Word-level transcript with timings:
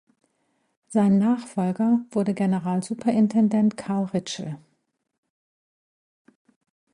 Sein 0.87 1.19
Nachfolger 1.19 1.99
wurde 2.09 2.33
Generalsuperintendent 2.33 3.77
Carl 3.77 4.05
Ritschl. 4.05 4.57